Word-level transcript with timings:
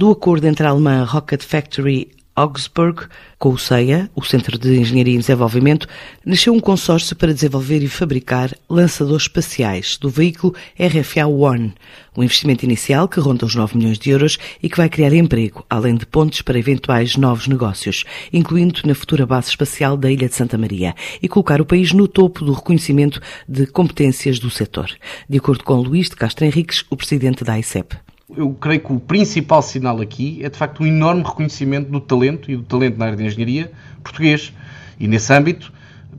do 0.00 0.10
acordo 0.10 0.46
entre 0.46 0.66
a 0.66 0.70
alemã 0.70 1.04
Rocket 1.04 1.42
Factory 1.42 2.08
Augsburg, 2.34 3.02
com 3.38 3.50
o 3.50 3.58
CEA, 3.58 4.08
o 4.16 4.24
Centro 4.24 4.56
de 4.56 4.78
Engenharia 4.78 5.14
e 5.14 5.18
Desenvolvimento, 5.18 5.86
nasceu 6.24 6.54
um 6.54 6.58
consórcio 6.58 7.14
para 7.14 7.34
desenvolver 7.34 7.82
e 7.82 7.86
fabricar 7.86 8.50
lançadores 8.66 9.24
espaciais 9.24 9.98
do 9.98 10.08
veículo 10.08 10.54
RFA-1, 10.78 11.74
um 12.16 12.22
investimento 12.22 12.64
inicial 12.64 13.08
que 13.08 13.20
ronda 13.20 13.44
os 13.44 13.54
9 13.54 13.76
milhões 13.76 13.98
de 13.98 14.08
euros 14.08 14.38
e 14.62 14.70
que 14.70 14.78
vai 14.78 14.88
criar 14.88 15.12
emprego, 15.12 15.66
além 15.68 15.94
de 15.94 16.06
pontes 16.06 16.40
para 16.40 16.58
eventuais 16.58 17.16
novos 17.16 17.46
negócios, 17.46 18.06
incluindo 18.32 18.80
na 18.86 18.94
futura 18.94 19.26
base 19.26 19.50
espacial 19.50 19.98
da 19.98 20.10
Ilha 20.10 20.30
de 20.30 20.34
Santa 20.34 20.56
Maria, 20.56 20.94
e 21.20 21.28
colocar 21.28 21.60
o 21.60 21.66
país 21.66 21.92
no 21.92 22.08
topo 22.08 22.42
do 22.42 22.54
reconhecimento 22.54 23.20
de 23.46 23.66
competências 23.66 24.38
do 24.38 24.48
setor, 24.48 24.90
de 25.28 25.36
acordo 25.36 25.62
com 25.62 25.74
Luís 25.74 26.08
de 26.08 26.16
Castro 26.16 26.46
Henriques, 26.46 26.86
o 26.88 26.96
presidente 26.96 27.44
da 27.44 27.58
ICEP 27.58 27.94
eu 28.36 28.52
creio 28.54 28.80
que 28.80 28.92
o 28.92 29.00
principal 29.00 29.62
sinal 29.62 30.00
aqui 30.00 30.40
é 30.42 30.48
de 30.48 30.56
facto 30.56 30.82
um 30.82 30.86
enorme 30.86 31.22
reconhecimento 31.22 31.90
do 31.90 32.00
talento 32.00 32.50
e 32.50 32.56
do 32.56 32.62
talento 32.62 32.98
na 32.98 33.06
área 33.06 33.16
de 33.16 33.24
engenharia 33.24 33.70
português. 34.02 34.52
E 34.98 35.08
nesse 35.08 35.32
âmbito 35.32 35.72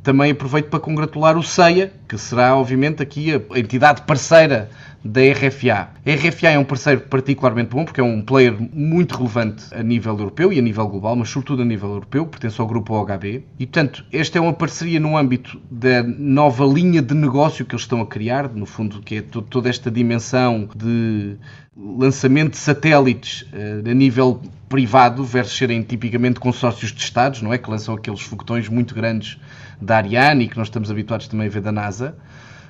também 0.04 0.31
aproveito 0.31 0.70
para 0.70 0.80
congratular 0.80 1.38
o 1.38 1.44
CEIA, 1.44 1.91
que 2.08 2.18
será 2.18 2.55
obviamente 2.55 3.02
aqui 3.02 3.34
a 3.34 3.59
entidade 3.59 4.02
parceira 4.04 4.70
da 5.04 5.22
RFA. 5.22 5.90
A 6.05 6.12
RFA 6.12 6.50
é 6.50 6.59
um 6.59 6.64
parceiro 6.64 7.02
particularmente 7.02 7.70
bom 7.70 7.84
porque 7.84 8.00
é 8.00 8.04
um 8.04 8.22
player 8.22 8.55
muito 8.73 9.16
relevante 9.16 9.64
a 9.73 9.81
nível 9.81 10.17
europeu 10.17 10.54
e 10.54 10.59
a 10.59 10.62
nível 10.62 10.88
global, 10.88 11.16
mas 11.16 11.30
sobretudo 11.30 11.64
a 11.64 11.66
nível 11.66 11.90
europeu, 11.90 12.26
pertence 12.26 12.62
ao 12.62 12.67
grupo 12.67 12.94
OHB. 12.94 13.44
E, 13.59 13.66
portanto, 13.66 14.05
esta 14.12 14.38
é 14.38 14.41
uma 14.41 14.54
parceria 14.54 15.00
no 15.00 15.17
âmbito 15.17 15.59
da 15.70 16.03
nova 16.03 16.66
linha 16.66 17.02
de 17.02 17.16
negócio 17.16 17.66
que 17.66 17.73
eles 17.73 17.84
estão 17.84 18.02
a 18.02 18.05
criar, 18.05 18.50
no 18.50 18.66
fundo, 18.66 19.02
que 19.02 19.16
é 19.16 19.22
toda 19.22 19.70
esta 19.70 19.89
dimensão 19.89 20.70
de 20.76 21.36
lançamento 21.76 22.52
de 22.52 22.58
satélites 22.58 23.44
uh, 23.53 23.89
a 23.89 23.94
nível 23.94 24.42
privado 24.71 25.21
versus 25.25 25.57
serem 25.57 25.81
tipicamente 25.81 26.39
consórcios 26.39 26.93
de 26.93 27.03
Estados, 27.03 27.41
não 27.41 27.52
é? 27.52 27.57
Que 27.57 27.70
lançam 27.70 27.94
aqueles 27.94 28.22
foguetões 28.22 28.69
muito 28.69 28.95
grandes 28.95 29.38
da 29.81 29.97
Ariane 29.97 30.45
e 30.45 30.47
que 30.47 30.58
nós 30.58 30.67
estamos 30.67 30.89
habituados 30.89 31.27
também 31.27 31.47
a 31.47 31.50
ver 31.50 31.61
da 31.61 31.73
NASA. 31.73 32.16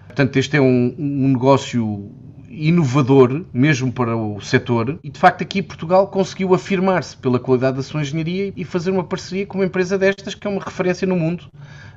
Portanto, 0.07 0.35
este 0.37 0.57
é 0.57 0.61
um, 0.61 0.95
um 0.97 1.27
negócio 1.27 2.11
inovador, 2.49 3.45
mesmo 3.53 3.91
para 3.91 4.17
o 4.17 4.41
setor, 4.41 4.99
e 5.03 5.11
de 5.11 5.19
facto 5.19 5.43
aqui 5.43 5.61
Portugal 5.61 6.07
conseguiu 6.07 6.55
afirmar-se 6.55 7.15
pela 7.15 7.39
qualidade 7.39 7.77
da 7.77 7.83
sua 7.83 8.01
engenharia 8.01 8.51
e 8.57 8.65
fazer 8.65 8.89
uma 8.89 9.03
parceria 9.03 9.45
com 9.45 9.59
uma 9.59 9.65
empresa 9.65 9.95
destas 9.95 10.33
que 10.33 10.47
é 10.47 10.49
uma 10.49 10.61
referência 10.61 11.07
no 11.07 11.15
mundo 11.15 11.45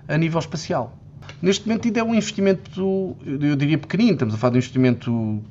a 0.07 0.19
nível 0.19 0.39
espacial. 0.39 0.99
Neste 1.41 1.67
momento 1.67 1.87
ainda 1.87 2.01
é 2.01 2.05
um 2.05 2.15
investimento, 2.15 3.17
eu 3.25 3.57
diria 3.57 3.79
pequenino, 3.79 4.13
estamos 4.13 4.35
a 4.35 4.37
falar 4.37 4.51
de 4.51 4.57
um 4.57 4.59
investimento 4.59 5.43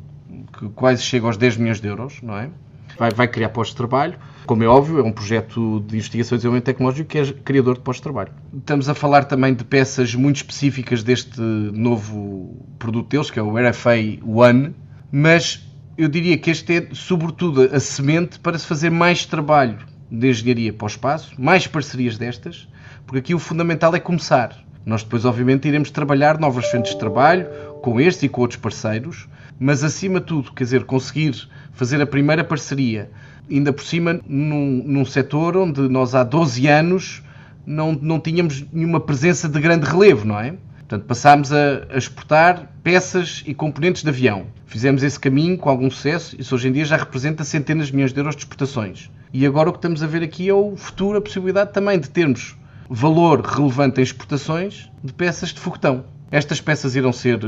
que 0.59 0.69
quase 0.69 1.01
chega 1.01 1.25
aos 1.25 1.37
10 1.37 1.57
milhões 1.57 1.81
de 1.81 1.87
euros, 1.87 2.21
não 2.21 2.37
é? 2.37 2.51
Vai, 2.97 3.11
vai 3.11 3.27
criar 3.27 3.49
postos 3.49 3.73
de 3.73 3.77
trabalho. 3.77 4.15
Como 4.45 4.63
é 4.63 4.67
óbvio, 4.67 4.99
é 4.99 5.03
um 5.03 5.11
projeto 5.11 5.79
de 5.87 5.95
investigação 5.95 6.35
e 6.35 6.37
desenvolvimento 6.37 6.65
tecnológico 6.65 7.09
que 7.09 7.17
é 7.17 7.25
criador 7.25 7.75
de 7.75 7.81
postos 7.81 7.99
de 7.99 8.03
trabalho. 8.03 8.31
Estamos 8.57 8.89
a 8.89 8.93
falar 8.93 9.25
também 9.25 9.53
de 9.53 9.63
peças 9.63 10.13
muito 10.15 10.37
específicas 10.37 11.01
deste 11.01 11.39
novo 11.39 12.65
produto 12.77 13.09
deles, 13.09 13.31
que 13.31 13.39
é 13.39 13.41
o 13.41 13.55
RFA 13.57 13.95
One, 14.25 14.75
mas 15.11 15.65
eu 15.97 16.07
diria 16.07 16.37
que 16.37 16.51
este 16.51 16.77
é, 16.77 16.87
sobretudo, 16.91 17.69
a 17.73 17.79
semente 17.79 18.39
para 18.39 18.57
se 18.57 18.65
fazer 18.65 18.89
mais 18.89 19.25
trabalho 19.25 19.77
de 20.11 20.29
engenharia 20.29 20.73
para 20.73 20.85
o 20.85 20.87
espaço, 20.87 21.33
mais 21.39 21.65
parcerias 21.65 22.17
destas, 22.17 22.67
porque 23.05 23.19
aqui 23.19 23.35
o 23.35 23.39
fundamental 23.39 23.95
é 23.95 23.99
começar. 23.99 24.63
Nós 24.85 25.03
depois, 25.03 25.23
obviamente, 25.23 25.67
iremos 25.67 25.89
trabalhar 25.89 26.37
novas 26.37 26.65
frentes 26.65 26.91
de 26.91 26.99
trabalho 26.99 27.47
com 27.83 27.99
este 27.99 28.27
e 28.27 28.29
com 28.29 28.39
outros 28.39 28.57
parceiros, 28.61 29.27
mas 29.59 29.83
acima 29.83 30.21
de 30.21 30.27
tudo, 30.27 30.53
quer 30.53 30.63
dizer, 30.63 30.85
conseguir 30.85 31.49
fazer 31.73 32.01
a 32.01 32.05
primeira 32.07 32.41
parceria, 32.41 33.11
ainda 33.51 33.73
por 33.73 33.83
cima 33.83 34.21
num, 34.25 34.81
num 34.85 35.03
setor 35.03 35.57
onde 35.57 35.81
nós 35.89 36.15
há 36.15 36.23
12 36.23 36.65
anos 36.65 37.21
não, 37.67 37.91
não 37.91 38.21
tínhamos 38.21 38.63
nenhuma 38.71 39.01
presença 39.01 39.49
de 39.49 39.59
grande 39.59 39.85
relevo, 39.85 40.25
não 40.25 40.39
é? 40.39 40.55
Portanto, 40.79 41.05
passámos 41.05 41.51
a, 41.51 41.85
a, 41.89 41.97
exportar 41.97 42.71
peças 42.81 43.43
e 43.45 43.53
componentes 43.53 44.01
de 44.01 44.07
avião. 44.07 44.45
Fizemos 44.65 45.03
esse 45.03 45.19
caminho 45.19 45.57
com 45.57 45.69
algum 45.69 45.89
sucesso. 45.89 46.37
Isso 46.39 46.55
hoje 46.55 46.69
em 46.69 46.71
dia 46.71 46.85
já 46.85 46.95
representa 46.95 47.43
centenas 47.43 47.87
de 47.87 47.95
milhões 47.95 48.13
de 48.13 48.19
euros 48.19 48.35
de 48.35 48.43
exportações. 48.43 49.11
E 49.33 49.45
agora 49.45 49.69
o 49.69 49.73
que 49.73 49.79
estamos 49.79 50.01
a 50.01 50.07
ver 50.07 50.23
aqui 50.23 50.47
é 50.47 50.53
o 50.53 50.77
futuro, 50.77 51.17
a 51.17 51.21
possibilidade 51.21 51.73
também 51.73 51.99
de 51.99 52.09
termos 52.09 52.55
valor 52.89 53.41
relevante 53.41 53.99
em 53.99 54.03
exportações 54.03 54.89
de 55.03 55.11
peças 55.11 55.49
de 55.49 55.59
foguetão. 55.59 56.05
Estas 56.33 56.59
peças 56.59 56.95
irão 56.95 57.13
ser 57.13 57.39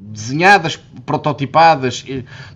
desenhadas, 0.00 0.74
prototipadas, 1.06 2.04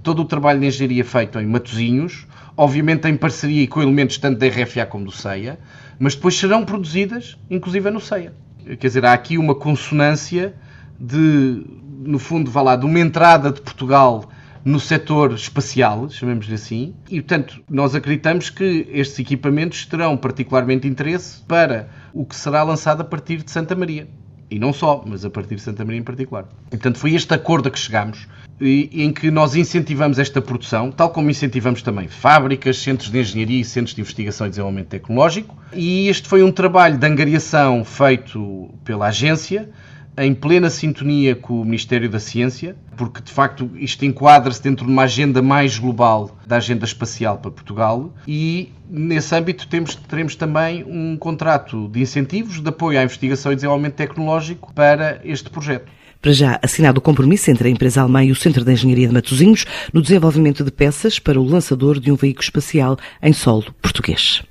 todo 0.02 0.22
o 0.22 0.24
trabalho 0.24 0.58
de 0.58 0.66
engenharia 0.66 1.04
feito 1.04 1.38
em 1.38 1.46
Matozinhos, 1.46 2.26
obviamente 2.56 3.06
em 3.06 3.16
parceria 3.16 3.64
com 3.68 3.80
elementos 3.80 4.18
tanto 4.18 4.40
da 4.40 4.48
RFA 4.48 4.84
como 4.86 5.04
do 5.04 5.12
CEIA, 5.12 5.56
mas 5.96 6.16
depois 6.16 6.36
serão 6.36 6.64
produzidas, 6.64 7.38
inclusive 7.48 7.92
no 7.92 8.00
CEIA. 8.00 8.34
Quer 8.64 8.88
dizer, 8.88 9.04
há 9.04 9.12
aqui 9.12 9.38
uma 9.38 9.54
consonância 9.54 10.52
de, 10.98 11.64
no 12.00 12.18
fundo, 12.18 12.50
vá 12.50 12.60
lá, 12.60 12.74
de 12.74 12.84
uma 12.84 12.98
entrada 12.98 13.52
de 13.52 13.60
Portugal 13.60 14.28
no 14.64 14.80
setor 14.80 15.32
espacial, 15.32 16.10
chamemos-lhe 16.10 16.54
assim, 16.54 16.96
e 17.08 17.20
portanto 17.20 17.62
nós 17.70 17.94
acreditamos 17.94 18.50
que 18.50 18.88
estes 18.90 19.20
equipamentos 19.20 19.86
terão 19.86 20.16
particularmente 20.16 20.88
interesse 20.88 21.40
para 21.46 21.88
o 22.12 22.24
que 22.26 22.34
será 22.34 22.64
lançado 22.64 23.02
a 23.02 23.04
partir 23.04 23.44
de 23.44 23.52
Santa 23.52 23.76
Maria. 23.76 24.08
E 24.50 24.58
não 24.58 24.72
só, 24.72 25.02
mas 25.06 25.24
a 25.24 25.30
partir 25.30 25.56
de 25.56 25.62
Santa 25.62 25.84
Maria 25.84 26.00
em 26.00 26.04
particular. 26.04 26.46
Portanto, 26.70 26.98
foi 26.98 27.14
este 27.14 27.32
acordo 27.34 27.68
a 27.68 27.70
que 27.70 27.78
chegamos, 27.78 28.26
em 28.60 29.12
que 29.12 29.30
nós 29.30 29.54
incentivamos 29.54 30.18
esta 30.18 30.40
produção, 30.40 30.90
tal 30.90 31.10
como 31.10 31.30
incentivamos 31.30 31.82
também 31.82 32.08
fábricas, 32.08 32.78
centros 32.78 33.10
de 33.10 33.20
engenharia 33.20 33.60
e 33.60 33.64
centros 33.64 33.94
de 33.94 34.00
investigação 34.00 34.46
e 34.46 34.50
desenvolvimento 34.50 34.88
tecnológico. 34.88 35.56
E 35.72 36.08
este 36.08 36.26
foi 36.26 36.42
um 36.42 36.50
trabalho 36.50 36.96
de 36.96 37.06
angariação 37.06 37.84
feito 37.84 38.70
pela 38.84 39.08
agência, 39.08 39.68
em 40.18 40.34
plena 40.34 40.68
sintonia 40.68 41.34
com 41.34 41.60
o 41.60 41.64
Ministério 41.64 42.08
da 42.10 42.18
Ciência, 42.18 42.76
porque 42.96 43.20
de 43.22 43.32
facto 43.32 43.70
isto 43.76 44.04
enquadra-se 44.04 44.62
dentro 44.62 44.84
de 44.84 44.92
uma 44.92 45.04
agenda 45.04 45.40
mais 45.40 45.78
global 45.78 46.36
da 46.46 46.56
agenda 46.56 46.84
espacial 46.84 47.38
para 47.38 47.50
Portugal 47.50 48.12
e 48.26 48.72
nesse 48.90 49.34
âmbito 49.34 49.68
temos, 49.68 49.94
teremos 49.94 50.34
também 50.34 50.84
um 50.84 51.16
contrato 51.16 51.88
de 51.88 52.00
incentivos 52.00 52.60
de 52.60 52.68
apoio 52.68 52.98
à 52.98 53.04
investigação 53.04 53.52
e 53.52 53.54
desenvolvimento 53.54 53.94
tecnológico 53.94 54.72
para 54.74 55.20
este 55.24 55.48
projeto. 55.48 55.90
Para 56.20 56.32
já, 56.32 56.58
assinado 56.60 56.98
o 56.98 57.02
compromisso 57.02 57.48
entre 57.48 57.68
a 57.68 57.70
empresa 57.70 58.00
alemã 58.00 58.24
e 58.24 58.32
o 58.32 58.36
Centro 58.36 58.64
de 58.64 58.72
Engenharia 58.72 59.06
de 59.06 59.14
Matosinhos 59.14 59.64
no 59.92 60.02
desenvolvimento 60.02 60.64
de 60.64 60.72
peças 60.72 61.20
para 61.20 61.40
o 61.40 61.44
lançador 61.44 62.00
de 62.00 62.10
um 62.10 62.16
veículo 62.16 62.42
espacial 62.42 62.98
em 63.22 63.32
solo 63.32 63.72
português. 63.80 64.42